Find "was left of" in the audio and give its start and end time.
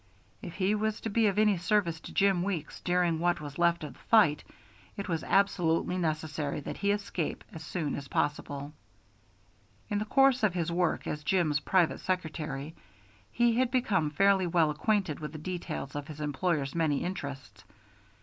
3.39-3.93